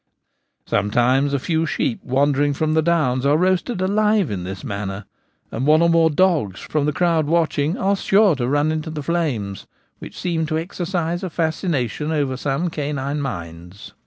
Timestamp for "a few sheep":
1.31-1.99